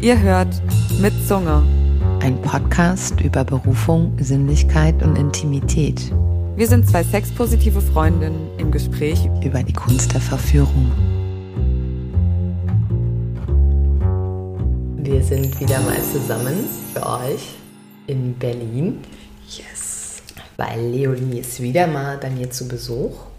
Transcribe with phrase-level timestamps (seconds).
[0.00, 0.54] Ihr hört
[1.00, 1.62] mit Zunge.
[2.20, 6.12] Ein Podcast über Berufung, Sinnlichkeit und Intimität.
[6.56, 10.92] Wir sind zwei sexpositive Freundinnen im Gespräch über die Kunst der Verführung.
[14.98, 17.54] Wir sind wieder mal zusammen für euch
[18.06, 18.98] in Berlin.
[19.48, 20.22] Yes.
[20.56, 23.33] Weil Leonie ist wieder mal bei mir zu Besuch.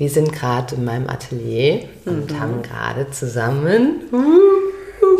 [0.00, 2.40] Wir sind gerade in meinem Atelier und Mhm.
[2.40, 4.00] haben gerade zusammen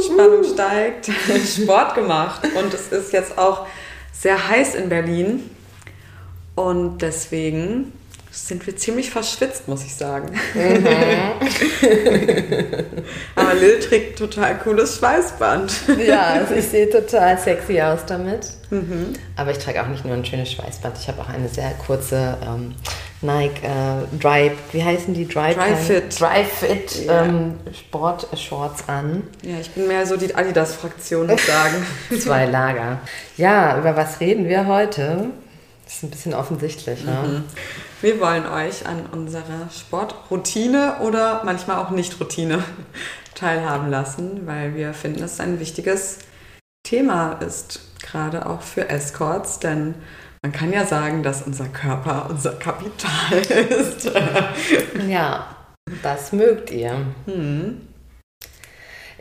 [0.03, 1.11] Spannung steigt,
[1.47, 3.67] Sport gemacht und es ist jetzt auch
[4.11, 5.51] sehr heiß in Berlin
[6.55, 7.93] und deswegen
[8.31, 10.29] sind wir ziemlich verschwitzt, muss ich sagen.
[13.35, 15.73] Aber Lil trägt total cooles Schweißband.
[16.07, 18.47] Ja, also ich sehe total sexy aus damit.
[18.71, 19.13] Mhm.
[19.37, 22.39] Aber ich trage auch nicht nur ein schönes Schweißband, ich habe auch eine sehr kurze
[22.47, 22.75] ähm,
[23.23, 25.29] Nike äh, Dry, wie heißen die?
[25.29, 26.19] Dry, Dry Fit.
[26.21, 27.25] Dry Fit Ja.
[27.25, 29.25] ähm, Sport-Shorts an.
[29.43, 31.87] Ja, ich bin mehr so die Adidas-Fraktion, muss ich sagen.
[32.19, 33.01] Zwei Lager.
[33.37, 35.27] Ja, über was reden wir heute?
[35.85, 37.43] Das ist ein bisschen offensichtlich, ne?
[38.01, 42.63] Wir wollen euch an unserer Sportroutine oder manchmal auch Nicht-Routine
[43.35, 46.19] teilhaben lassen, weil wir finden, dass es ein wichtiges
[46.85, 49.95] Thema ist, gerade auch für Escorts, denn
[50.43, 53.39] man kann ja sagen, dass unser Körper unser Kapital
[53.69, 54.11] ist.
[55.09, 55.55] Ja,
[56.03, 56.97] das mögt ihr.
[57.27, 57.83] Hm.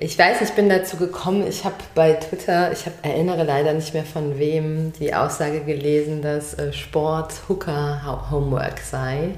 [0.02, 3.94] Ich weiß, ich bin dazu gekommen, ich habe bei Twitter, ich hab, erinnere leider nicht
[3.94, 9.32] mehr von wem, die Aussage gelesen, dass äh, Sport Hooker-Homework sei.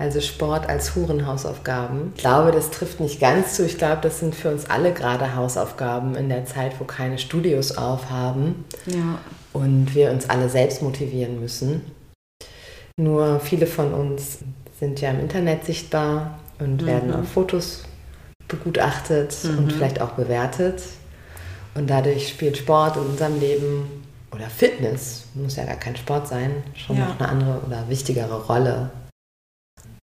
[0.00, 2.14] Also Sport als Hurenhausaufgaben.
[2.16, 3.64] Ich glaube, das trifft nicht ganz zu.
[3.64, 7.78] Ich glaube, das sind für uns alle gerade Hausaufgaben in der Zeit, wo keine Studios
[7.78, 9.20] aufhaben Ja.
[9.56, 11.82] Und wir uns alle selbst motivieren müssen.
[12.98, 14.38] Nur viele von uns
[14.78, 17.84] sind ja im Internet sichtbar und werden auf Fotos
[18.48, 20.82] begutachtet und vielleicht auch bewertet.
[21.74, 26.62] Und dadurch spielt Sport in unserem Leben oder Fitness, muss ja gar kein Sport sein,
[26.74, 27.06] schon Ja.
[27.06, 28.90] noch eine andere oder wichtigere Rolle.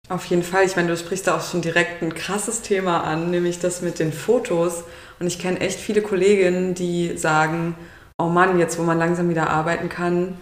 [0.08, 0.64] Auf jeden Fall.
[0.64, 4.00] Ich meine, du sprichst da auch schon direkt ein krasses Thema an, nämlich das mit
[4.00, 4.82] den Fotos.
[5.20, 7.76] Und ich kenne echt viele Kolleginnen, die sagen,
[8.20, 10.36] oh Mann, jetzt wo man langsam wieder arbeiten kann,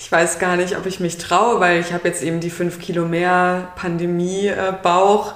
[0.00, 2.80] ich weiß gar nicht, ob ich mich traue, weil ich habe jetzt eben die fünf
[2.80, 5.34] Kilo mehr Pandemie-Bauch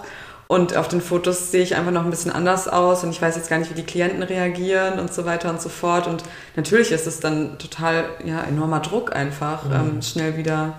[0.48, 3.36] und auf den Fotos sehe ich einfach noch ein bisschen anders aus und ich weiß
[3.36, 6.06] jetzt gar nicht, wie die Klienten reagieren und so weiter und so fort.
[6.06, 6.24] Und
[6.56, 10.74] natürlich ist es dann total ja, enormer Druck einfach, ähm, schnell wieder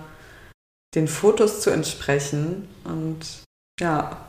[0.94, 2.68] den Fotos zu entsprechen.
[2.84, 3.20] Und
[3.80, 4.28] ja,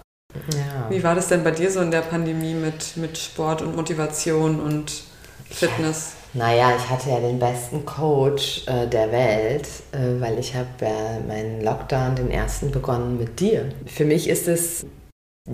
[0.54, 0.90] Ja.
[0.90, 4.60] wie war das denn bei dir so in der Pandemie mit, mit Sport und Motivation
[4.60, 5.04] und
[5.50, 6.14] Fitness?
[6.34, 11.19] Naja, ich hatte ja den besten Coach äh, der Welt, äh, weil ich habe ja
[11.28, 13.66] meinen Lockdown, den ersten, begonnen mit dir.
[13.86, 14.86] Für mich ist es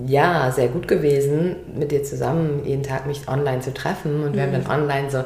[0.06, 4.22] ja sehr gut gewesen, mit dir zusammen jeden Tag mich online zu treffen.
[4.22, 5.24] Und wir haben dann online so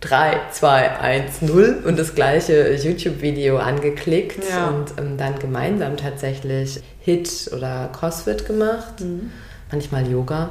[0.00, 4.68] 3, 2, 1, 0 und das gleiche YouTube-Video angeklickt Ja.
[4.68, 8.94] und ähm, dann gemeinsam tatsächlich Hit oder CrossFit gemacht,
[9.70, 10.50] manchmal Yoga.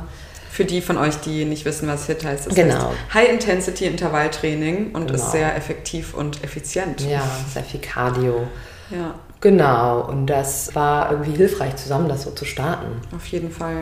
[0.53, 2.75] Für die von euch, die nicht wissen, was HIT heißt, es Genau.
[2.75, 5.13] heißt High-Intensity-Intervalltraining und Genau.
[5.15, 7.01] ist sehr effektiv und effizient.
[7.01, 8.47] Ja, sehr viel Cardio.
[8.91, 13.01] ja, Genau, und das war irgendwie hilfreich, zusammen das so zu starten.
[13.15, 13.77] auf jeden Fall.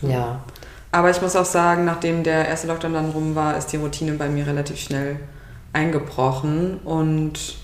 [0.00, 0.40] Ja.
[0.90, 4.12] Aber ich muss auch sagen, nachdem der erste Lockdown dann rum war, ist die Routine
[4.14, 5.16] bei mir relativ schnell
[5.74, 6.78] eingebrochen.
[6.82, 7.56] Und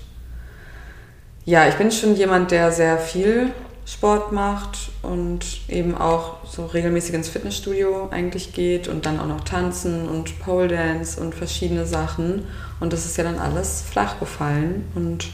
[1.43, 3.51] ja, ich bin schon jemand, der sehr viel
[3.87, 9.45] Sport macht und eben auch so regelmäßig ins Fitnessstudio eigentlich geht und dann auch noch
[9.45, 12.45] tanzen und Pole Dance und verschiedene Sachen.
[12.81, 15.29] Und das ist ja dann alles flach gefallen und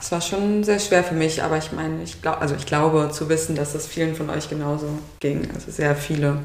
[0.00, 3.10] es war schon sehr schwer für mich, aber ich meine, ich glaube, also ich glaube
[3.12, 5.48] zu wissen, dass es vielen von euch genauso ging.
[5.54, 6.38] Also sehr viele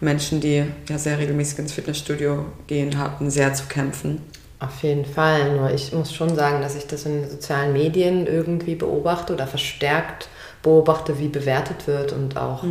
[0.00, 4.22] Menschen, die ja sehr regelmäßig ins Fitnessstudio gehen, hatten sehr zu kämpfen.
[4.60, 5.56] Auf jeden Fall.
[5.56, 9.46] Nur ich muss schon sagen, dass ich das in den sozialen Medien irgendwie beobachte oder
[9.46, 10.28] verstärkt
[10.62, 12.64] beobachte, wie bewertet wird und auch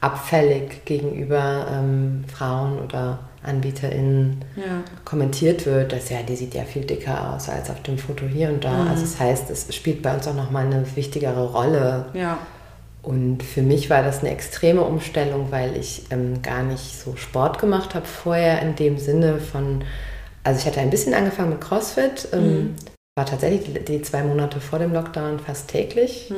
[0.00, 4.82] abfällig gegenüber ähm, Frauen oder AnbieterInnen Ja.
[5.04, 8.48] kommentiert wird, dass ja, die sieht ja viel dicker aus als auf dem Foto hier
[8.48, 8.86] und da.
[8.90, 12.06] Also das heißt, es spielt bei uns auch nochmal eine wichtigere Rolle.
[12.14, 12.38] Ja.
[13.02, 17.60] Und für mich war das eine extreme Umstellung, weil ich ähm, gar nicht so Sport
[17.60, 19.84] gemacht habe vorher in dem Sinne von,
[20.42, 22.74] also ich hatte ein bisschen angefangen mit CrossFit, ähm,
[23.16, 26.32] war tatsächlich die, die zwei Monate vor dem Lockdown fast täglich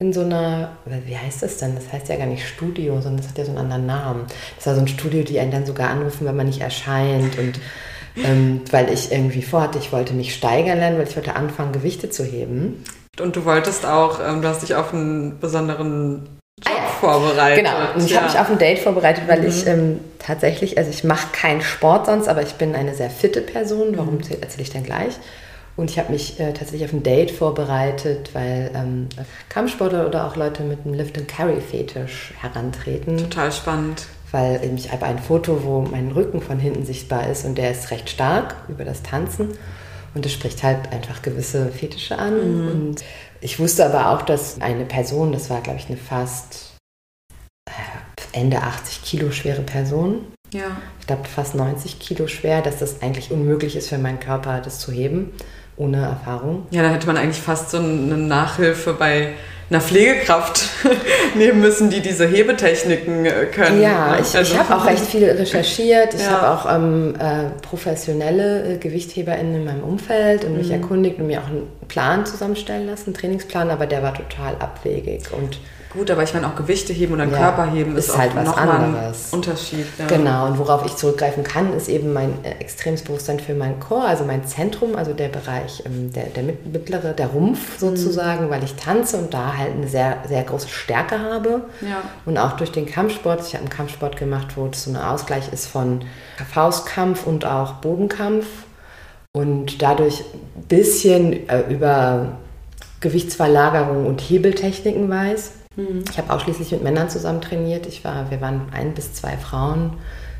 [0.00, 0.76] in so einer,
[1.06, 1.74] wie heißt das denn?
[1.76, 4.26] Das heißt ja gar nicht Studio, sondern das hat ja so einen anderen Namen.
[4.56, 7.60] Das war so ein Studio, die einen dann sogar anrufen, wenn man nicht erscheint und
[8.16, 12.10] ähm, weil ich irgendwie vorhatte, ich wollte mich steigern lernen, weil ich wollte anfangen, Gewichte
[12.10, 12.84] zu heben.
[13.20, 16.28] Und du wolltest auch, ähm, du hast dich auf einen besonderen
[16.64, 17.64] Job Ah ja, vorbereitet.
[17.64, 18.20] Genau, und ich ja.
[18.20, 19.48] habe mich auf ein Date vorbereitet, weil mhm.
[19.48, 23.40] ich ähm, tatsächlich, also ich mache keinen Sport sonst, aber ich bin eine sehr fitte
[23.40, 23.96] Person.
[23.96, 25.14] Warum erzähle ich dann gleich?
[25.76, 29.08] Und ich habe mich äh, tatsächlich auf ein Date vorbereitet, weil ähm,
[29.48, 33.18] Kampfsportler oder auch Leute mit einem Lift-and-Carry-Fetisch herantreten.
[33.18, 34.06] Total spannend.
[34.30, 37.90] Weil ich habe ein Foto, wo mein Rücken von hinten sichtbar ist und der ist
[37.90, 39.50] recht stark über das Tanzen.
[40.14, 42.34] Und das spricht halt einfach gewisse Fetische an.
[42.34, 42.70] Mhm.
[42.70, 43.04] Und
[43.40, 46.76] ich wusste aber auch, dass eine Person, das war glaube ich eine fast
[47.68, 47.72] äh,
[48.32, 50.76] Ende 80 Kilo schwere Person, ja.
[51.00, 54.78] ich glaube fast 90 Kilo schwer, dass das eigentlich unmöglich ist für meinen Körper, das
[54.78, 55.32] zu heben
[55.76, 56.66] ohne Erfahrung.
[56.70, 59.34] Ja, da hätte man eigentlich fast so eine Nachhilfe bei
[59.70, 60.68] einer Pflegekraft
[61.34, 63.80] nehmen müssen, die diese Hebetechniken äh, können.
[63.80, 66.14] Ja, ich, also, ich habe auch recht viel recherchiert.
[66.14, 66.30] Ich ja.
[66.30, 70.74] habe auch ähm, äh, professionelle äh, GewichtheberInnen in meinem Umfeld und mich mhm.
[70.74, 75.32] erkundigt und mir auch einen Plan zusammenstellen lassen, einen Trainingsplan, aber der war total abwegig
[75.32, 75.58] und
[75.94, 78.48] Gut, aber ich meine auch Gewichte heben oder ja, Körper heben ist, ist halt was
[78.56, 79.32] anderes.
[79.32, 79.86] Unterschied.
[79.96, 80.06] Ja.
[80.06, 84.06] Genau, und worauf ich zurückgreifen kann, ist eben mein äh, extremes Bewusstsein für mein Core,
[84.06, 87.96] also mein Zentrum, also der Bereich, ähm, der, der mittlere, der Rumpf mhm.
[87.96, 88.50] sozusagen, mhm.
[88.50, 91.62] weil ich tanze und da halt eine sehr, sehr große Stärke habe.
[91.80, 92.02] Ja.
[92.26, 95.52] Und auch durch den Kampfsport, ich habe einen Kampfsport gemacht, wo es so ein Ausgleich
[95.52, 96.00] ist von
[96.52, 98.46] Faustkampf und auch Bodenkampf
[99.32, 100.24] und dadurch
[100.56, 102.38] ein bisschen äh, über
[103.00, 105.52] Gewichtsverlagerung und Hebeltechniken weiß.
[105.76, 106.04] Mhm.
[106.10, 107.86] Ich habe ausschließlich mit Männern zusammen trainiert.
[107.86, 109.94] Ich war, wir waren ein bis zwei Frauen,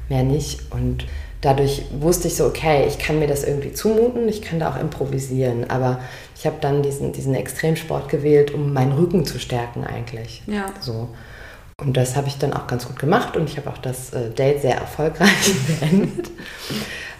[0.09, 0.73] mehr nicht.
[0.73, 1.07] Und
[1.41, 4.81] dadurch wusste ich so, okay, ich kann mir das irgendwie zumuten, ich kann da auch
[4.81, 5.71] improvisieren.
[5.71, 6.01] Aber
[6.37, 10.43] ich habe dann diesen, diesen Extremsport gewählt, um meinen Rücken zu stärken eigentlich.
[10.47, 10.67] Ja.
[10.81, 11.09] So.
[11.81, 14.31] Und das habe ich dann auch ganz gut gemacht und ich habe auch das äh,
[14.31, 16.31] Date sehr erfolgreich beendet.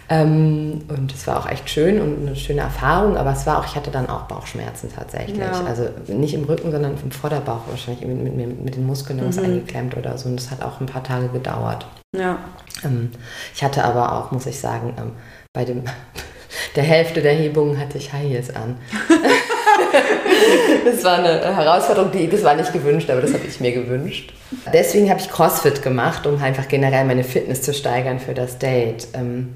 [0.07, 3.65] Ähm, und es war auch echt schön und eine schöne Erfahrung, aber es war auch,
[3.65, 5.37] ich hatte dann auch Bauchschmerzen tatsächlich.
[5.37, 5.63] Ja.
[5.65, 9.37] Also nicht im Rücken, sondern im Vorderbauch wahrscheinlich mit, mit, mit den Muskeln mhm.
[9.37, 10.29] eingeklemmt oder so.
[10.29, 11.87] Und das hat auch ein paar Tage gedauert.
[12.15, 12.37] Ja.
[12.83, 13.09] Ähm,
[13.53, 15.11] ich hatte aber auch, muss ich sagen, ähm,
[15.53, 15.83] bei dem,
[16.75, 18.77] der Hälfte der Hebungen hatte ich High Heels an.
[20.85, 24.33] das war eine Herausforderung, die, das war nicht gewünscht, aber das habe ich mir gewünscht.
[24.71, 29.07] Deswegen habe ich CrossFit gemacht, um einfach generell meine Fitness zu steigern für das Date.
[29.13, 29.55] Ähm,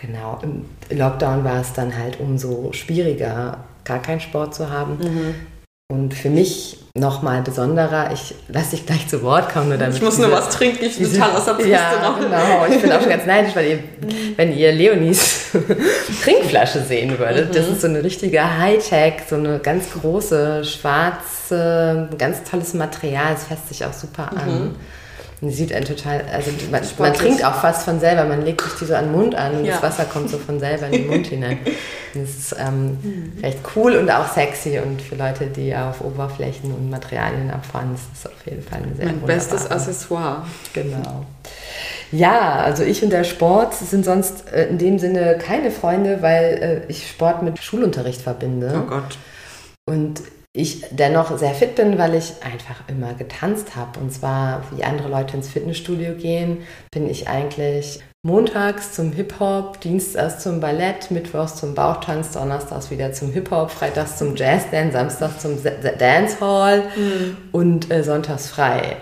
[0.00, 0.66] Genau, im
[0.96, 4.98] Lockdown war es dann halt umso schwieriger, gar keinen Sport zu haben.
[4.98, 5.34] Mhm.
[5.88, 9.68] Und für mich nochmal besonderer, ich lasse dich gleich zu Wort kommen.
[9.68, 12.18] Nur damit ich muss nur was trinken, ich bin total aus der Ja, noch.
[12.18, 12.66] genau.
[12.68, 13.78] Ich bin auch schon ganz neidisch, weil ihr,
[14.36, 15.52] wenn ihr Leonis
[16.24, 17.54] Trinkflasche sehen würdet, mhm.
[17.54, 23.44] das ist so eine richtige Hightech, so eine ganz große, schwarze, ganz tolles Material, es
[23.44, 24.48] fässt sich auch super an.
[24.48, 24.74] Mhm.
[25.42, 28.72] Und sieht einen total, also man, man, trinkt auch fast von selber, man legt sich
[28.80, 29.74] die so an den Mund an und ja.
[29.74, 31.58] das Wasser kommt so von selber in den Mund hinein.
[32.14, 33.32] Das ist ähm, mhm.
[33.42, 38.04] recht cool und auch sexy und für Leute, die auf Oberflächen und Materialien abfahren, ist
[38.14, 40.46] das auf jeden Fall eine sehr Mein bestes Accessoire.
[40.72, 41.26] Genau.
[42.10, 46.84] Ja, also ich und der Sport sind sonst äh, in dem Sinne keine Freunde, weil
[46.88, 48.82] äh, ich Sport mit Schulunterricht verbinde.
[48.82, 49.18] Oh Gott.
[49.84, 50.22] Und
[50.56, 54.00] ich dennoch sehr fit bin, weil ich einfach immer getanzt habe.
[54.00, 60.42] Und zwar, wie andere Leute ins Fitnessstudio gehen, bin ich eigentlich montags zum Hip-Hop, dienstags
[60.42, 65.58] zum Ballett, mittwochs zum Bauchtanz, donnerstags wieder zum Hip-Hop, freitags zum Jazz-Dance, samstags zum
[65.98, 67.36] Dancehall mhm.
[67.52, 68.96] und äh, sonntags frei.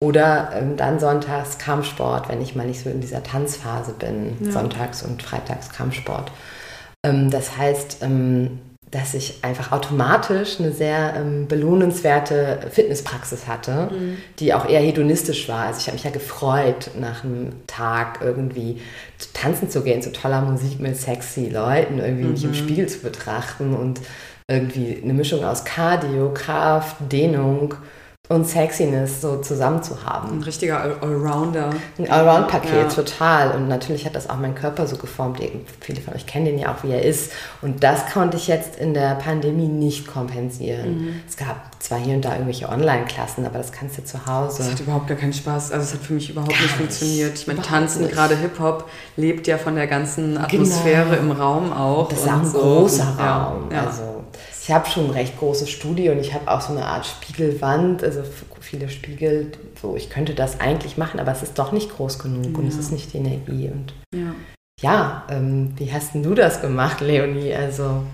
[0.00, 4.36] Oder ähm, dann sonntags Kampfsport, wenn ich mal nicht so in dieser Tanzphase bin.
[4.40, 4.52] Ja.
[4.52, 6.32] Sonntags und freitags Kampfsport.
[7.04, 8.60] Ähm, das heißt, ähm,
[8.92, 14.18] dass ich einfach automatisch eine sehr ähm, belohnenswerte Fitnesspraxis hatte, mhm.
[14.38, 15.66] die auch eher hedonistisch war.
[15.66, 18.82] Also ich habe mich ja gefreut, nach einem Tag irgendwie
[19.16, 22.32] zu tanzen zu gehen, zu toller Musik mit sexy Leuten, irgendwie mhm.
[22.32, 22.54] mich im mhm.
[22.54, 24.00] Spiegel zu betrachten und
[24.46, 27.74] irgendwie eine Mischung aus Cardio, Kraft, Dehnung
[28.28, 30.38] und Sexiness so zusammen zu haben.
[30.38, 31.70] Ein richtiger Allrounder.
[31.98, 32.88] Ein Allround-Paket, ja.
[32.88, 33.50] total.
[33.54, 35.40] Und natürlich hat das auch meinen Körper so geformt.
[35.80, 37.32] Viele von euch kennen den ja auch, wie er ist.
[37.60, 41.02] Und das konnte ich jetzt in der Pandemie nicht kompensieren.
[41.02, 41.22] Mhm.
[41.28, 44.58] Es gab zwar hier und da irgendwelche Online-Klassen, aber das kannst du zu Hause.
[44.58, 45.72] Das hat überhaupt gar keinen Spaß.
[45.72, 47.34] Also es hat für mich überhaupt Gar nicht funktioniert.
[47.34, 50.44] Ich meine, Tanzen, gerade Hip-Hop, lebt ja von der ganzen genau.
[50.44, 51.22] Atmosphäre genau.
[51.22, 52.08] im Raum auch.
[52.08, 52.58] Das ist auch ein so.
[52.58, 53.68] großer Raum.
[53.70, 53.86] Ja.
[53.86, 54.11] Also
[54.62, 58.04] ich habe schon ein recht großes Studio und ich habe auch so eine Art Spiegelwand,
[58.04, 58.22] also
[58.60, 59.50] viele Spiegel,
[59.80, 62.58] so ich könnte das eigentlich machen, aber es ist doch nicht groß genug ja.
[62.58, 63.70] und es ist nicht die Energie.
[63.70, 64.34] Und ja,
[64.80, 67.52] ja ähm, wie hast denn du das gemacht, Leonie?
[67.52, 68.04] Also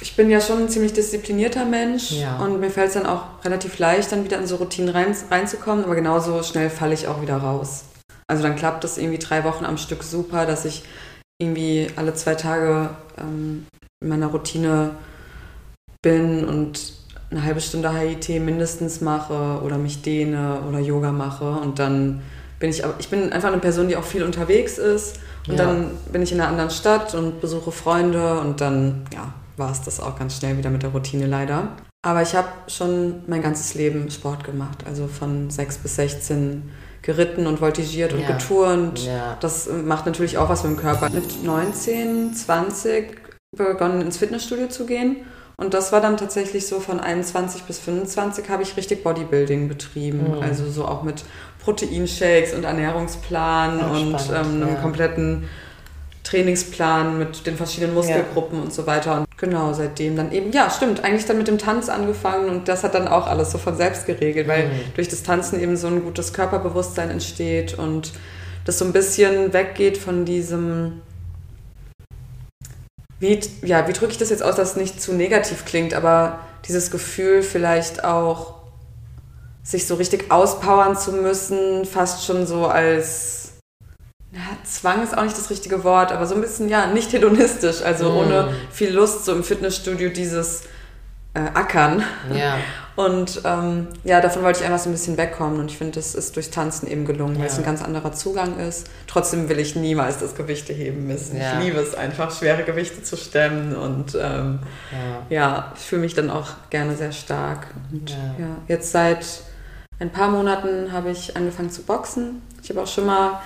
[0.00, 2.38] ich bin ja schon ein ziemlich disziplinierter Mensch ja.
[2.38, 5.84] und mir fällt es dann auch relativ leicht, dann wieder in so Routinen rein, reinzukommen,
[5.84, 7.84] aber genauso schnell falle ich auch wieder raus.
[8.26, 10.82] Also dann klappt das irgendwie drei Wochen am Stück super, dass ich
[11.40, 13.66] irgendwie alle zwei Tage ähm,
[14.00, 14.96] in meiner Routine
[16.02, 16.92] bin und
[17.30, 22.20] eine halbe Stunde HIT mindestens mache oder mich dehne oder Yoga mache und dann
[22.58, 25.18] bin ich, ich bin einfach eine Person, die auch viel unterwegs ist
[25.48, 25.64] und ja.
[25.64, 29.82] dann bin ich in einer anderen Stadt und besuche Freunde und dann, ja, war es
[29.82, 31.68] das auch ganz schnell wieder mit der Routine leider.
[32.04, 37.46] Aber ich habe schon mein ganzes Leben Sport gemacht, also von 6 bis 16 geritten
[37.46, 38.32] und voltigiert und ja.
[38.32, 39.04] geturnt.
[39.04, 39.36] Ja.
[39.40, 41.10] Das macht natürlich auch was mit dem Körper.
[41.10, 43.20] Mit 19, 20
[43.56, 45.16] begonnen ins Fitnessstudio zu gehen
[45.56, 50.36] und das war dann tatsächlich so von 21 bis 25 habe ich richtig Bodybuilding betrieben.
[50.36, 50.42] Mhm.
[50.42, 51.24] Also so auch mit
[51.62, 54.74] Proteinshakes und Ernährungsplan ja, und ähm, einem ja.
[54.80, 55.48] kompletten
[56.24, 58.64] Trainingsplan mit den verschiedenen Muskelgruppen ja.
[58.64, 59.18] und so weiter.
[59.18, 62.84] Und genau, seitdem dann eben, ja, stimmt, eigentlich dann mit dem Tanz angefangen und das
[62.84, 64.70] hat dann auch alles so von selbst geregelt, weil mhm.
[64.94, 68.12] durch das Tanzen eben so ein gutes Körperbewusstsein entsteht und
[68.64, 71.02] das so ein bisschen weggeht von diesem
[73.22, 76.40] wie, ja, wie drücke ich das jetzt aus, dass es nicht zu negativ klingt, aber
[76.66, 78.56] dieses Gefühl vielleicht auch,
[79.62, 83.52] sich so richtig auspowern zu müssen, fast schon so als,
[84.32, 87.82] ja, Zwang ist auch nicht das richtige Wort, aber so ein bisschen, ja, nicht hedonistisch,
[87.82, 88.16] also mm.
[88.16, 90.64] ohne viel Lust, so im Fitnessstudio dieses
[91.34, 92.02] äh, Ackern.
[92.34, 92.58] Ja.
[92.94, 96.14] Und ähm, ja, davon wollte ich einfach so ein bisschen wegkommen und ich finde, das
[96.14, 98.90] ist durchs Tanzen eben gelungen, weil es ein ganz anderer Zugang ist.
[99.06, 101.38] Trotzdem will ich niemals das Gewichte heben müssen.
[101.38, 101.58] Ja.
[101.58, 104.58] Ich liebe es einfach, schwere Gewichte zu stemmen und ähm,
[104.90, 105.26] ja.
[105.30, 105.72] ja.
[105.74, 107.68] ich fühle mich dann auch gerne sehr stark.
[107.90, 108.56] Und ja.
[108.68, 109.24] jetzt seit
[109.98, 112.42] ein paar Monaten habe ich angefangen zu boxen.
[112.62, 113.40] Ich habe auch schon mal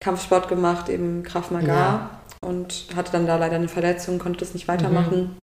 [0.00, 4.66] Kampfsport gemacht, eben Krav Maga und hatte dann da leider eine Verletzung, konnte das nicht
[4.66, 5.16] weitermachen.
[5.16, 5.47] Mhm.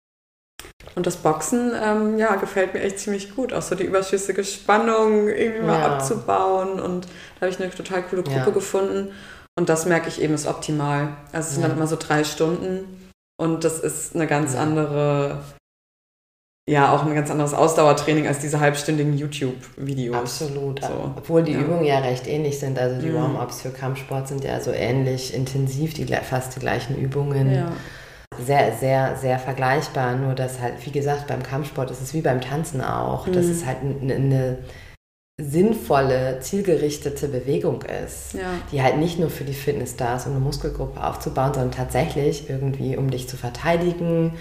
[0.95, 3.53] Und das Boxen, ähm, ja, gefällt mir echt ziemlich gut.
[3.53, 5.95] Auch so die überschüssige Spannung irgendwie mal ja.
[5.95, 6.79] abzubauen.
[6.79, 8.49] Und da habe ich eine total coole Gruppe ja.
[8.49, 9.11] gefunden.
[9.55, 11.09] Und das merke ich eben ist optimal.
[11.31, 11.67] Also es sind ja.
[11.67, 13.11] dann immer so drei Stunden.
[13.39, 15.43] Und das ist eine ganz andere,
[16.67, 20.15] ja, auch ein ganz anderes Ausdauertraining als diese halbstündigen YouTube-Videos.
[20.15, 20.81] Absolut.
[20.81, 21.13] So.
[21.15, 22.79] Obwohl die Übungen ja recht ähnlich sind.
[22.79, 23.15] Also die mhm.
[23.15, 27.53] Warm-ups für Kampfsport sind ja so ähnlich intensiv, die fast die gleichen Übungen.
[27.53, 27.71] Ja
[28.39, 30.15] sehr, sehr, sehr vergleichbar.
[30.15, 33.33] Nur dass halt, wie gesagt, beim Kampfsport ist es wie beim Tanzen auch, mhm.
[33.33, 34.57] dass es halt eine, eine
[35.39, 38.49] sinnvolle, zielgerichtete Bewegung ist, ja.
[38.71, 42.49] die halt nicht nur für die Fitness da ist, um eine Muskelgruppe aufzubauen, sondern tatsächlich
[42.49, 44.33] irgendwie, um dich zu verteidigen,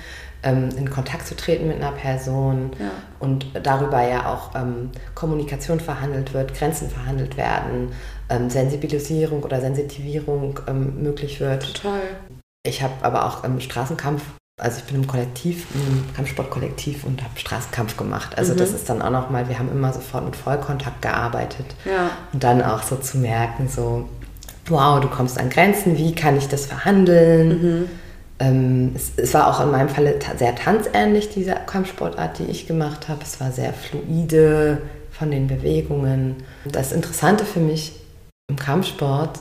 [0.43, 2.93] ähm, in Kontakt zu treten mit einer Person ja.
[3.19, 7.93] und darüber ja auch ähm, Kommunikation verhandelt wird, Grenzen verhandelt werden,
[8.31, 11.75] ähm, Sensibilisierung oder Sensitivierung ähm, möglich wird.
[11.75, 12.01] Total.
[12.67, 14.23] Ich habe aber auch im Straßenkampf,
[14.61, 18.37] also ich bin im Kollektiv, im Kampfsportkollektiv und habe Straßenkampf gemacht.
[18.37, 18.59] Also mhm.
[18.59, 21.67] das ist dann auch nochmal, wir haben immer sofort mit Vollkontakt gearbeitet.
[21.85, 22.11] Ja.
[22.33, 24.09] Und dann auch so zu merken, so,
[24.67, 27.49] wow, du kommst an Grenzen, wie kann ich das verhandeln?
[27.49, 27.89] Mhm.
[28.39, 33.09] Ähm, es, es, war auch in meinem Falle sehr tanzähnlich, diese Kampfsportart, die ich gemacht
[33.09, 33.21] habe.
[33.23, 36.37] Es war sehr fluide von den Bewegungen.
[36.67, 37.93] Das Interessante für mich
[38.49, 39.41] im Kampfsport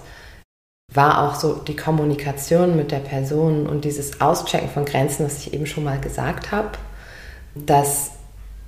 [0.96, 5.54] war auch so die Kommunikation mit der Person und dieses Auschecken von Grenzen, was ich
[5.54, 6.70] eben schon mal gesagt habe,
[7.56, 8.12] dass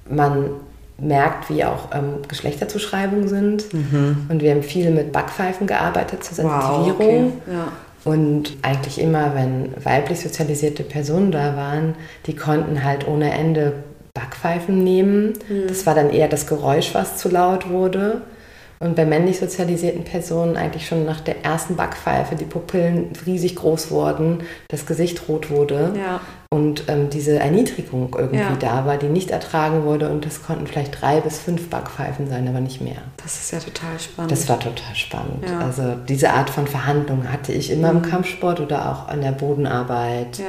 [0.09, 0.51] man
[0.99, 3.73] merkt, wie auch ähm, Geschlechterzuschreibungen sind.
[3.73, 4.25] Mhm.
[4.29, 6.87] Und wir haben viel mit Backpfeifen gearbeitet zur Sensitivierung.
[6.87, 7.31] Wow, okay.
[7.51, 7.71] ja.
[8.03, 13.73] Und eigentlich immer, wenn weiblich sozialisierte Personen da waren, die konnten halt ohne Ende
[14.13, 15.33] Backpfeifen nehmen.
[15.49, 15.67] Mhm.
[15.67, 18.21] Das war dann eher das Geräusch, was zu laut wurde.
[18.79, 23.89] Und bei männlich sozialisierten Personen eigentlich schon nach der ersten Backpfeife die Pupillen riesig groß
[23.89, 26.19] wurden, das Gesicht rot wurde ja.
[26.51, 28.57] und ähm, diese Erniedrigung irgendwie ja.
[28.59, 30.09] da war, die nicht ertragen wurde.
[30.09, 33.01] Und das konnten vielleicht drei bis fünf Backpfeifen sein, aber nicht mehr.
[33.17, 34.31] Das ist ja total spannend.
[34.31, 35.45] Das war total spannend.
[35.47, 35.59] Ja.
[35.59, 38.03] Also diese Art von Verhandlung hatte ich immer mhm.
[38.03, 40.37] im Kampfsport oder auch an der Bodenarbeit.
[40.37, 40.45] Ja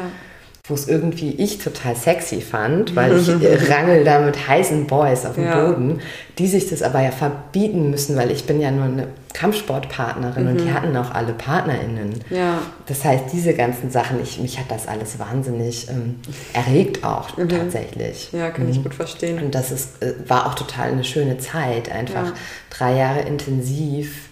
[0.68, 3.28] wo es irgendwie ich total sexy fand, weil ich
[3.70, 5.66] rangel da mit heißen Boys auf dem ja.
[5.66, 6.00] Boden,
[6.38, 10.50] die sich das aber ja verbieten müssen, weil ich bin ja nur eine Kampfsportpartnerin mhm.
[10.50, 10.74] und die mhm.
[10.74, 12.20] hatten auch alle PartnerInnen.
[12.30, 12.60] Ja.
[12.86, 16.16] Das heißt, diese ganzen Sachen, ich, mich hat das alles wahnsinnig ähm,
[16.52, 17.48] erregt auch mhm.
[17.48, 18.30] tatsächlich.
[18.32, 18.72] Ja, kann mhm.
[18.72, 19.42] ich gut verstehen.
[19.42, 22.32] Und das ist, äh, war auch total eine schöne Zeit, einfach ja.
[22.70, 24.27] drei Jahre intensiv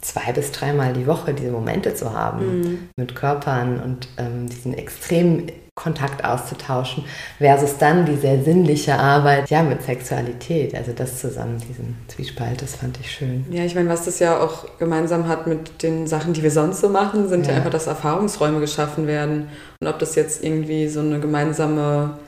[0.00, 2.88] zwei bis dreimal die Woche diese Momente zu haben mhm.
[2.96, 7.04] mit Körpern und ähm, diesen extremen Kontakt auszutauschen,
[7.38, 10.74] versus dann die sehr sinnliche Arbeit ja, mit Sexualität.
[10.74, 13.46] Also das zusammen, diesen Zwiespalt, das fand ich schön.
[13.50, 16.82] Ja, ich meine, was das ja auch gemeinsam hat mit den Sachen, die wir sonst
[16.82, 19.48] so machen, sind ja, ja einfach, dass Erfahrungsräume geschaffen werden.
[19.80, 22.18] Und ob das jetzt irgendwie so eine gemeinsame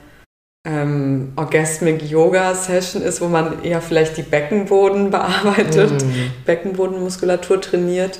[0.65, 6.45] ähm, Orgasmic Yoga Session ist, wo man eher vielleicht die Beckenboden bearbeitet, mm.
[6.45, 8.19] Beckenbodenmuskulatur trainiert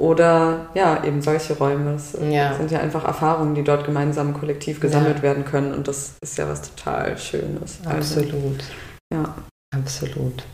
[0.00, 1.94] Oder ja, eben solche Räume.
[1.94, 2.54] Das Ja.
[2.54, 5.22] sind ja einfach Erfahrungen, die dort gemeinsam kollektiv gesammelt Ja.
[5.22, 5.74] werden können.
[5.74, 7.80] Und das ist ja was total Schönes.
[7.84, 8.62] Also, Absolut.
[9.12, 9.34] ja.
[9.74, 10.44] Absolut.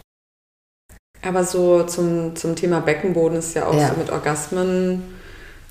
[1.22, 3.88] Aber so zum, zum Thema Beckenboden ist ja auch Ja.
[3.88, 5.02] so mit Orgasmen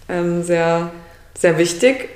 [0.08, 0.92] ähm, sehr,
[1.36, 2.10] sehr wichtig.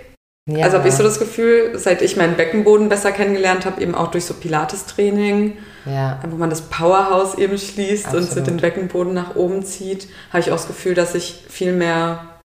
[0.50, 0.64] Ja.
[0.64, 4.12] Also habe ich so das Gefühl, seit ich meinen Beckenboden besser kennengelernt habe, eben auch
[4.12, 6.20] durch so Pilates-Training, ja.
[6.30, 8.48] wo man das Powerhouse eben schließt und so Absolut.
[8.48, 12.40] den Beckenboden nach oben zieht, habe ich auch das Gefühl, dass ich viel mehr,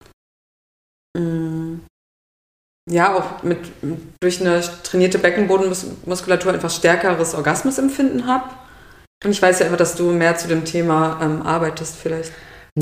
[1.17, 1.79] mh,
[2.89, 3.59] ja, auch mit,
[4.21, 8.45] durch eine trainierte Beckenbodenmuskulatur etwas stärkeres Orgasmusempfinden habe.
[9.25, 12.31] Und ich weiß ja einfach, dass du mehr zu dem Thema ähm, arbeitest vielleicht.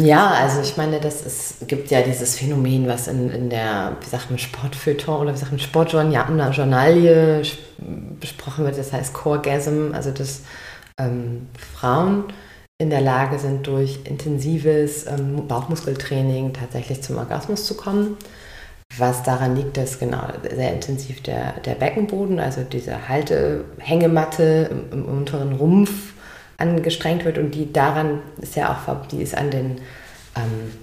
[0.01, 4.09] Ja, also ich meine, das ist, gibt ja dieses Phänomen, was in, in der, wie
[4.09, 7.41] sagt man, Sportfeuilleton oder wie sagt man, Sportjournalie
[8.19, 10.41] besprochen wird, das heißt Coregasm, also dass
[10.99, 12.25] ähm, Frauen
[12.79, 18.17] in der Lage sind, durch intensives ähm, Bauchmuskeltraining tatsächlich zum Orgasmus zu kommen.
[18.97, 25.05] Was daran liegt, dass genau sehr intensiv der, der Beckenboden, also diese Haltehängematte im, im
[25.05, 26.13] unteren Rumpf
[26.57, 29.81] angestrengt wird und die daran ist ja auch, die ist an den,
[30.35, 30.73] ähm,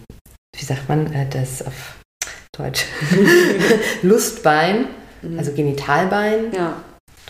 [0.56, 1.96] wie sagt man äh, das auf
[2.56, 2.86] Deutsch,
[4.02, 4.86] Lustbein,
[5.36, 6.52] also Genitalbein.
[6.54, 6.76] Ja,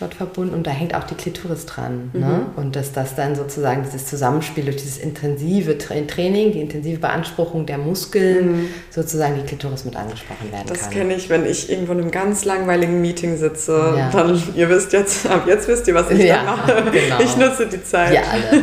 [0.00, 2.10] dort verbunden und da hängt auch die Klitoris dran.
[2.12, 2.20] Mhm.
[2.20, 2.46] Ne?
[2.56, 7.64] Und dass das dann sozusagen dieses Zusammenspiel durch dieses intensive Tra Training, die intensive Beanspruchung
[7.64, 10.68] der Muskeln, sozusagen die Klitoris mit angesprochen werden Mhm.
[10.72, 10.90] das kann.
[10.90, 13.94] kenne ich, wenn ich irgendwo in einem ganz langweiligen Meeting sitze.
[13.96, 14.10] Ja.
[14.10, 16.90] Dann, ihr wisst jetzt, ab jetzt wisst ihr, was ich Ja, da mache.
[16.92, 17.20] genau.
[17.20, 18.18] Ich nutze die Zeit.
[18.18, 18.62] Alle.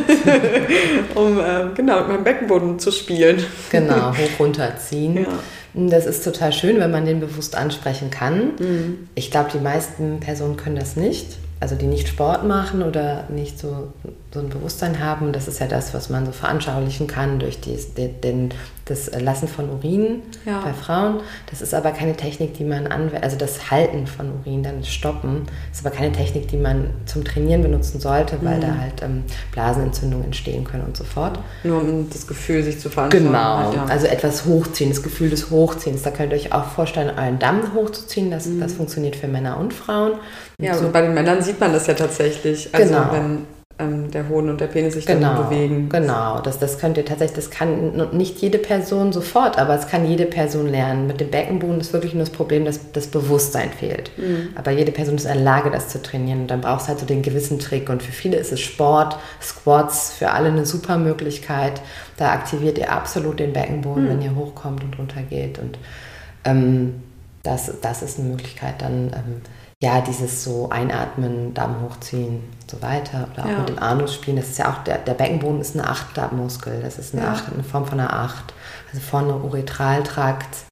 [1.14, 3.42] um ähm, genau mit meinem Beckenboden zu spielen.
[3.70, 5.16] Genau, hoch runterziehen.
[5.16, 5.28] Ja.
[5.74, 8.52] Das ist total schön, wenn man den bewusst ansprechen kann.
[8.58, 9.08] Mhm.
[9.14, 11.38] Ich glaube, die meisten Personen können das nicht.
[11.60, 13.92] Also die nicht Sport machen oder nicht so,
[14.32, 15.32] so ein Bewusstsein haben.
[15.32, 18.50] Das ist ja das, was man so veranschaulichen kann durch dies, den,
[18.86, 20.60] das Lassen von Urin Ja.
[20.64, 21.20] bei Frauen.
[21.50, 23.22] Das ist aber keine Technik, die man anwendet.
[23.22, 27.62] Also das Halten von Urin, dann stoppen, ist aber keine Technik, die man zum Trainieren
[27.62, 31.38] benutzen sollte, weil da halt ähm, Blasenentzündungen entstehen können und so fort.
[31.62, 33.26] Nur um das Gefühl sich zu veranstalten.
[33.26, 33.84] Genau, Halt, ja.
[33.84, 36.02] also etwas hochziehen, das Gefühl des Hochziehens.
[36.02, 38.30] Da könnt ihr euch auch vorstellen, euren Damm hochzuziehen.
[38.30, 40.12] Das, das funktioniert für Männer und Frauen.
[40.12, 42.74] Und ja, so, und bei den Männern sieht man das ja tatsächlich.
[42.74, 43.06] Also Genau.
[43.12, 43.38] wenn
[43.78, 45.88] ähm, der Hoden und der Penis sich genau, dann bewegen.
[45.88, 46.40] genau.
[46.40, 50.26] Das, das könnt ihr tatsächlich, das kann nicht jede Person sofort, aber es kann jede
[50.26, 51.06] Person lernen.
[51.06, 54.10] Mit dem Beckenboden ist wirklich nur das Problem, dass das Bewusstsein fehlt.
[54.18, 54.48] Mhm.
[54.54, 56.42] Aber jede Person ist in der Lage, das zu trainieren.
[56.42, 57.88] Und dann brauchst du halt so den gewissen Trick.
[57.88, 61.80] Und für viele ist es Sport, Squats, für alle eine super Möglichkeit.
[62.16, 63.54] Da aktiviert ihr absolut den Mhm.
[63.54, 65.58] Beckenboden, wenn ihr hochkommt und runter geht.
[65.58, 65.78] Und
[66.44, 67.02] ähm,
[67.42, 69.40] das, das ist eine Möglichkeit, dann ähm,
[69.82, 73.26] ja, dieses so Einatmen, Damm hochziehen und so weiter.
[73.34, 73.58] Oder auch Ja.
[73.58, 74.36] mit dem Anus spielen.
[74.36, 76.80] Das ist ja auch, der, der Beckenboden ist eine Achtdarmmuskel.
[76.80, 77.32] Das ist eine, Ja.
[77.32, 78.54] Acht, eine Form von einer Acht.
[78.92, 80.66] Also vorne Uretraltrakt,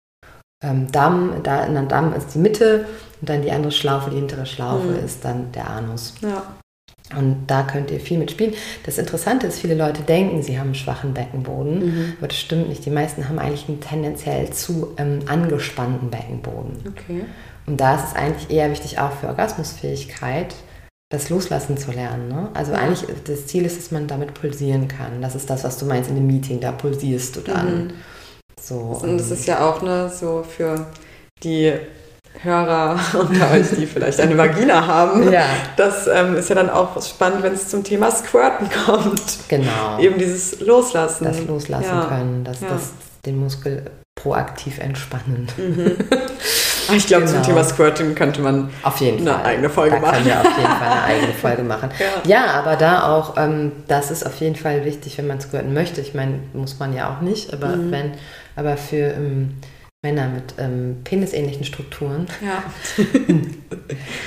[0.62, 2.86] ähm, Damm, da in der Damm ist die Mitte
[3.20, 5.04] und dann die andere Schlaufe, die hintere Schlaufe Mhm.
[5.04, 6.14] ist dann der Anus.
[6.22, 6.42] Ja.
[7.18, 8.54] Und da könnt ihr viel mitspielen.
[8.86, 12.12] Das Interessante ist, viele Leute denken, sie haben einen schwachen Beckenboden, Mhm.
[12.18, 12.86] aber das stimmt nicht.
[12.86, 16.84] Die meisten haben eigentlich einen tendenziell zu ähm, angespannten Beckenboden.
[16.88, 17.24] Okay.
[17.70, 20.56] Und da ist es eigentlich eher wichtig, auch für Orgasmusfähigkeit,
[21.08, 22.26] das Loslassen zu lernen.
[22.26, 22.48] Ne?
[22.52, 25.22] Also eigentlich, das Ziel ist, dass man damit pulsieren kann.
[25.22, 27.84] Das ist das, was du meinst in dem Meeting, da pulsierst du dann.
[27.84, 27.90] Mhm.
[28.60, 30.86] So, Und das ist ja auch ne, so für
[31.44, 31.72] die
[32.42, 35.30] Hörer unter euch, die vielleicht eine Vagina haben.
[35.32, 35.44] Ja.
[35.76, 39.38] Das ähm, ist ja dann auch spannend, wenn es zum Thema Squirten kommt.
[39.48, 39.98] genau.
[40.00, 41.24] Eben dieses Loslassen.
[41.24, 42.06] das loslassen Ja.
[42.06, 42.68] können, das, Ja.
[42.70, 42.90] das,
[43.24, 43.84] den Muskel
[44.20, 45.46] proaktiv entspannen.
[46.10, 46.19] Ah,
[46.96, 47.46] Ich glaube, zum Genau.
[47.46, 49.44] Thema Squirting könnte man Auf jeden Eine Fall.
[49.46, 50.12] eigene Folge da machen.
[50.14, 51.90] können wir auf jeden Fall eine eigene Folge machen.
[52.24, 52.30] Ja.
[52.44, 56.00] Ja, aber da auch, ähm, das ist auf jeden Fall wichtig, wenn man squirten möchte.
[56.00, 57.90] Ich meine, muss man ja auch nicht, aber Mhm.
[57.90, 58.10] wenn,
[58.56, 59.54] aber für ähm,
[60.02, 62.62] Männer mit ähm, penisähnlichen Strukturen ja.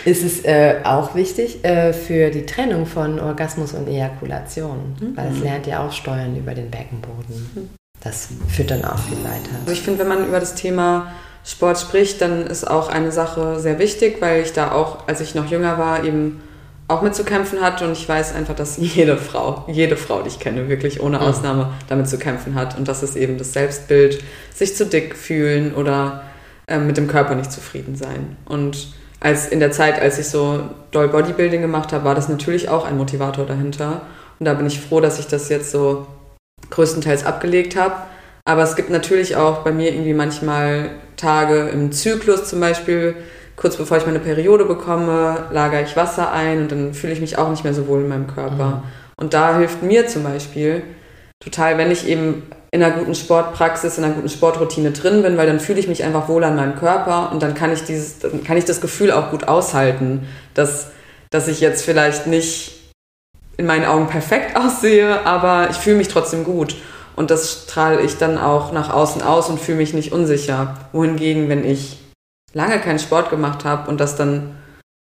[0.06, 5.18] ist es äh, auch wichtig äh, für die Trennung von Orgasmus und Ejakulation, Mhm.
[5.18, 7.70] weil es lernt ja auch Steuern über den Beckenboden.
[8.02, 9.50] Das führt dann auch viel weiter.
[9.62, 11.08] Also ich finde, wenn man über das Thema
[11.46, 15.36] Sport spricht, dann ist auch eine Sache sehr wichtig, weil ich da auch, als ich
[15.36, 16.42] noch jünger war, eben
[16.88, 20.30] auch mit zu kämpfen hatte und ich weiß einfach, dass jede Frau, jede Frau, die
[20.30, 21.22] ich kenne, wirklich ohne.
[21.22, 25.74] Ausnahme damit zu kämpfen hat und das ist eben das Selbstbild, sich zu dick fühlen
[25.74, 26.24] oder
[26.68, 28.38] ähm, mit dem Körper nicht zufrieden sein.
[28.46, 32.70] Und als in der Zeit, als ich so doll Bodybuilding gemacht habe, war das natürlich
[32.70, 34.02] auch ein Motivator dahinter
[34.40, 36.08] und da bin ich froh, dass ich das jetzt so
[36.70, 37.96] größtenteils abgelegt habe.
[38.46, 43.16] Aber es gibt natürlich auch bei mir irgendwie manchmal Tage im Zyklus zum Beispiel,
[43.56, 47.38] kurz bevor ich meine Periode bekomme, lagere ich Wasser ein und dann fühle ich mich
[47.38, 48.66] auch nicht mehr so wohl in meinem Körper.
[48.66, 48.84] Mhm.
[49.16, 50.84] Und da hilft mir zum Beispiel
[51.40, 55.46] total, wenn ich eben in einer guten Sportpraxis, in einer guten Sportroutine drin bin, weil
[55.46, 58.44] dann fühle ich mich einfach wohl an meinem Körper und dann kann ich dieses, dann
[58.44, 60.88] kann ich das Gefühl auch gut aushalten, dass,
[61.30, 62.80] dass ich jetzt vielleicht nicht
[63.58, 66.76] in meinen Augen perfekt aussehe, aber ich fühle mich trotzdem gut.
[67.16, 70.78] Und das strahle ich dann auch nach außen aus und fühle mich nicht unsicher.
[70.92, 72.00] Wohingegen, wenn ich
[72.54, 74.56] lange keinen Sport gemacht habe und das dann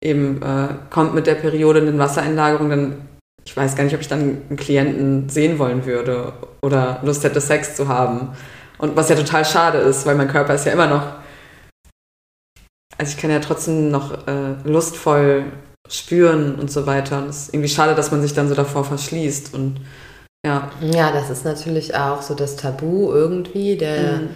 [0.03, 3.09] eben äh, kommt mit der Periode in den Wassereinlagerungen, dann
[3.45, 7.41] ich weiß gar nicht, ob ich dann einen Klienten sehen wollen würde oder Lust hätte,
[7.41, 8.37] Sex zu haben.
[8.79, 11.07] Und was ja total schade ist, weil mein Körper ist ja immer noch.
[12.99, 15.45] Also ich kann ja trotzdem noch äh, lustvoll
[15.89, 17.19] spüren und so weiter.
[17.19, 19.55] Und es ist irgendwie schade, dass man sich dann so davor verschließt.
[19.55, 19.81] Und
[20.45, 20.71] ja.
[20.81, 24.19] Ja, das ist natürlich auch so das Tabu irgendwie, der.
[24.19, 24.29] Mhm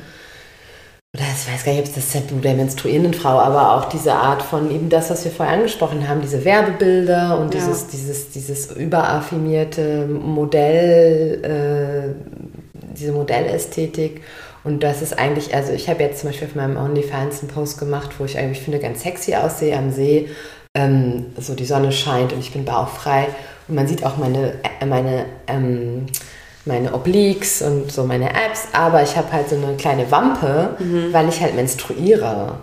[1.16, 4.12] oder ich weiß gar nicht, ob es das Tabu der menstruierenden Frau, aber auch diese
[4.12, 7.60] Art von eben das, was wir vorher angesprochen haben, diese Werbebilder und ja.
[7.60, 14.20] dieses, dieses, dieses überaffirmierte Modell, äh, diese Modellästhetik.
[14.62, 17.78] Und das ist eigentlich, also ich habe jetzt zum Beispiel auf meinem OnlyFans einen Post
[17.78, 20.28] gemacht, wo ich eigentlich finde, ganz sexy aussehe am See.
[20.74, 23.28] Ähm, so die Sonne scheint und ich bin bauchfrei.
[23.68, 26.06] Und man sieht auch meine, äh, meine ähm,
[26.66, 31.12] meine Obliques und so meine Apps, aber ich habe halt so eine kleine Wampe, mhm.
[31.12, 32.58] weil ich halt menstruiere.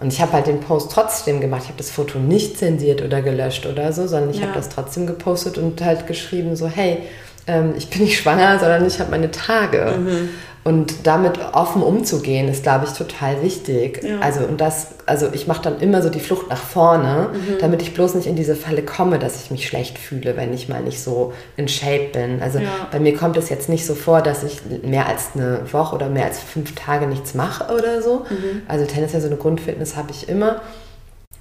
[0.00, 1.62] Und ich habe halt den Post trotzdem gemacht.
[1.64, 4.44] Ich habe das Foto nicht zensiert oder gelöscht oder so, sondern ich ja.
[4.44, 7.02] habe das trotzdem gepostet und halt geschrieben so, hey,
[7.46, 9.98] ähm, ich bin nicht schwanger, sondern ich habe meine Tage.
[9.98, 10.28] Mhm.
[10.70, 14.04] Und damit offen umzugehen, ist, glaube ich, total wichtig.
[14.04, 14.20] Ja.
[14.20, 17.58] Also, und das, also ich mache dann immer so die Flucht nach vorne, mhm.
[17.60, 20.68] damit ich bloß nicht in diese Falle komme, dass ich mich schlecht fühle, wenn ich
[20.68, 22.40] mal nicht so in Shape bin.
[22.40, 22.68] Also ja.
[22.92, 26.08] bei mir kommt es jetzt nicht so vor, dass ich mehr als eine Woche oder
[26.08, 28.26] mehr als fünf Tage nichts mache oder so.
[28.30, 28.62] Mhm.
[28.68, 30.60] Also tendenziell so eine Grundfitness habe ich immer.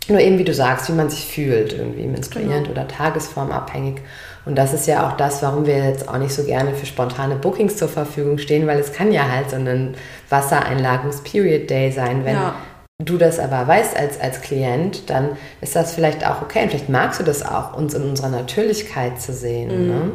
[0.10, 2.72] Nur eben, wie du sagst, wie man sich fühlt, irgendwie menstruierend genau.
[2.72, 4.02] oder tagesformabhängig.
[4.46, 7.36] Und das ist ja auch das, warum wir jetzt auch nicht so gerne für spontane
[7.36, 9.96] Bookings zur Verfügung stehen, weil es kann ja halt so ein
[10.30, 12.26] Wassereinlagungs-Period-Day sein.
[12.26, 12.56] Wenn ja.
[12.98, 16.64] du das aber weißt als, als Klient, dann ist das vielleicht auch okay.
[16.64, 19.84] Und vielleicht magst du das auch, uns in unserer Natürlichkeit zu sehen.
[19.84, 19.88] Mhm.
[19.88, 20.12] Ne?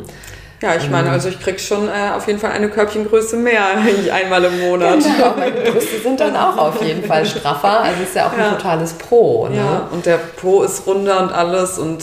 [0.64, 1.12] Ja, ich meine, mhm.
[1.12, 3.66] also ich krieg schon äh, auf jeden Fall eine Körbchengröße mehr
[4.14, 5.00] einmal im Monat.
[5.00, 7.80] Genau, meine Brüste sind dann auch auf jeden Fall straffer.
[7.80, 8.48] Also ist ja auch ja.
[8.48, 9.46] ein totales Pro.
[9.48, 9.56] Ne?
[9.56, 12.02] Ja, und der Po ist runder und alles und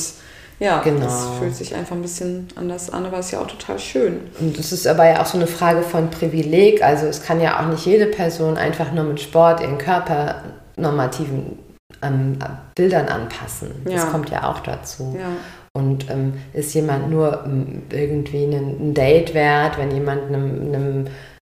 [0.59, 1.05] ja, genau.
[1.05, 4.19] das fühlt sich einfach ein bisschen anders an, aber ist ja auch total schön.
[4.39, 6.83] Und es ist aber ja auch so eine Frage von Privileg.
[6.83, 10.43] Also es kann ja auch nicht jede Person einfach nur mit Sport ihren Körper
[10.75, 11.57] normativen
[12.03, 12.37] ähm,
[12.75, 13.71] Bildern anpassen.
[13.85, 13.95] Ja.
[13.95, 15.17] Das kommt ja auch dazu.
[15.17, 15.29] Ja.
[15.73, 21.05] Und ähm, ist jemand nur ähm, irgendwie ein, Date wert, wenn jemand einem, einem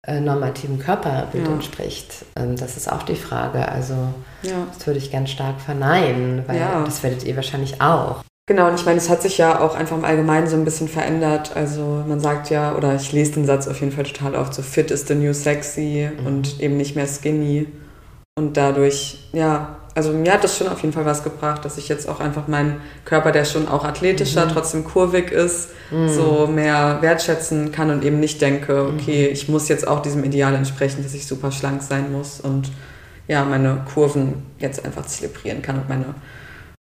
[0.06, 1.52] äh, normativen Körperbild ja.
[1.52, 2.24] entspricht?
[2.36, 3.68] Ähm, das ist auch die Frage.
[3.68, 3.94] Also
[4.42, 8.24] das würde ich ganz stark verneinen, weil das werdet ihr wahrscheinlich auch.
[8.48, 10.88] Genau, und ich meine, es hat sich ja auch einfach im Allgemeinen so ein bisschen
[10.88, 11.54] verändert.
[11.54, 14.62] Also man sagt ja, oder ich lese den Satz auf jeden Fall total oft, so
[14.62, 16.26] fit is the new sexy mhm.
[16.26, 17.66] und eben nicht mehr skinny.
[18.38, 21.88] Und dadurch, ja, also mir hat das schon auf jeden Fall was gebracht, dass ich
[21.88, 24.50] jetzt auch einfach meinen Körper, der schon auch athletischer, mhm.
[24.50, 26.08] trotzdem kurvig ist, mhm.
[26.08, 28.94] so mehr wertschätzen kann und eben nicht denke, mhm.
[28.94, 32.70] okay, ich muss jetzt auch diesem Ideal entsprechen, dass ich super schlank sein muss und
[33.26, 36.14] ja, meine Kurven jetzt einfach zelebrieren kann und meine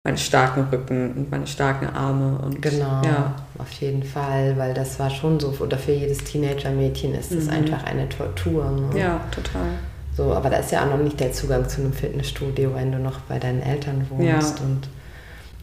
[0.04, 2.38] meinen starken Rücken und meine starken Arme.
[2.38, 3.36] Und, genau, ja.
[3.58, 7.52] auf jeden Fall, weil das war schon so, oder für jedes Teenager-Mädchen ist es mhm.
[7.52, 8.68] einfach eine Tortur.
[8.68, 8.98] Ne?
[8.98, 9.78] Ja, total.
[10.16, 12.98] So, aber da ist ja auch noch nicht der Zugang zu einem Fitnessstudio, wenn du
[12.98, 14.58] noch bei deinen Eltern wohnst.
[14.58, 14.64] Ja.
[14.64, 14.88] Und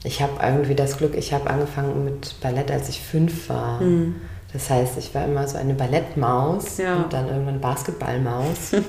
[0.04, 3.82] ich habe irgendwie das Glück, ich habe angefangen mit Ballett, als ich fünf war.
[3.82, 4.16] Mhm.
[4.52, 6.96] Das heißt, ich war immer so eine Ballettmaus ja.
[6.96, 8.72] und dann irgendwann Basketballmaus.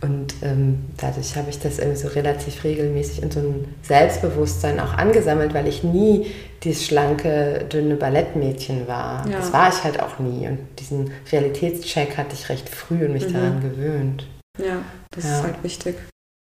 [0.00, 4.92] Und ähm, dadurch habe ich das irgendwie so relativ regelmäßig in so ein Selbstbewusstsein auch
[4.94, 6.26] angesammelt, weil ich nie
[6.64, 9.26] dieses schlanke, dünne Ballettmädchen war.
[9.28, 9.38] Ja.
[9.38, 10.46] Das war ich halt auch nie.
[10.48, 13.32] Und diesen Realitätscheck hatte ich recht früh und mich mhm.
[13.32, 14.26] daran gewöhnt.
[14.58, 15.36] Ja, das ja.
[15.36, 15.96] ist halt wichtig,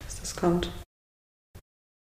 [0.05, 0.71] dass das kommt.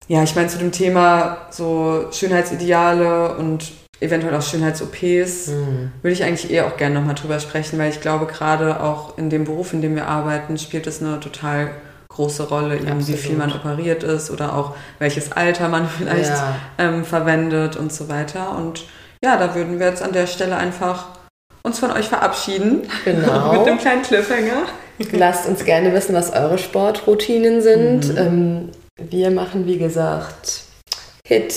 [0.09, 5.93] Ja, ich meine zu dem Thema so Schönheitsideale und eventuell auch Schönheits-OPs, mhm.
[6.03, 9.31] würde ich eigentlich eher auch gerne nochmal drüber sprechen, weil ich glaube, gerade auch in
[9.31, 11.71] dem Beruf, in dem wir arbeiten, spielt es eine total
[12.21, 16.57] große Rolle, eben wie viel man operiert ist oder auch welches Alter man vielleicht ja.
[16.77, 18.57] ähm, verwendet und so weiter.
[18.57, 18.85] Und
[19.25, 21.07] ja, da würden wir jetzt an der Stelle einfach
[21.63, 22.83] uns von euch verabschieden.
[23.05, 23.53] Genau.
[23.53, 24.67] Mit einem kleinen Cliffhanger.
[25.13, 28.13] Lasst uns gerne wissen, was eure Sportroutinen sind.
[28.13, 28.19] Mhm.
[28.19, 30.65] Ähm, wir machen, wie gesagt,
[31.27, 31.55] Hit,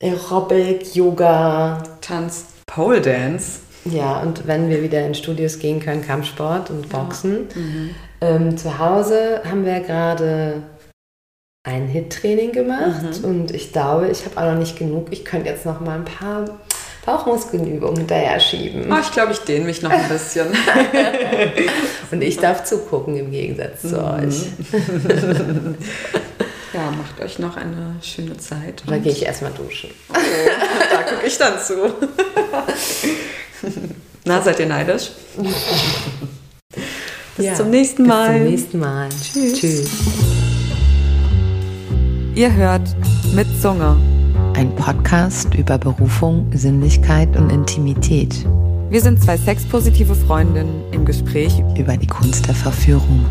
[0.00, 1.82] Aerobic, Yoga.
[2.00, 3.60] Tanz, Pole Dance.
[3.86, 7.48] Ja, und wenn wir wieder in Studios gehen können, Kampfsport und Boxen.
[7.54, 7.60] Ja.
[7.60, 7.90] Mhm.
[8.24, 10.62] Ähm, zu Hause haben wir gerade
[11.62, 13.24] ein Hit-Training gemacht mhm.
[13.24, 15.08] und ich glaube, ich habe auch noch nicht genug.
[15.10, 16.46] Ich könnte jetzt noch mal ein paar
[17.04, 18.90] Bauchmuskelübungen hinterher schieben.
[18.90, 20.46] Oh, ich glaube, ich dehne mich noch ein bisschen.
[22.10, 24.04] Und ich darf zugucken im Gegensatz zu mhm.
[24.04, 24.46] euch.
[26.74, 28.82] Ja, macht euch noch eine schöne Zeit.
[28.84, 29.90] Oder gehe ich erstmal duschen.
[30.08, 30.14] Oh,
[30.90, 31.74] da gucke ich dann zu.
[34.24, 35.12] Na, seid ihr neidisch?
[37.44, 38.30] Bis ja, zum nächsten Mal.
[38.30, 39.08] Bis zum nächsten Mal.
[39.10, 39.60] Tschüss.
[39.60, 39.90] Tschüss.
[42.34, 42.96] Ihr hört
[43.34, 43.98] mit Zunge.
[44.54, 48.46] Ein Podcast über Berufung, Sinnlichkeit und Intimität.
[48.88, 53.26] Wir sind zwei sexpositive Freundinnen im Gespräch über die Kunst der Verführung.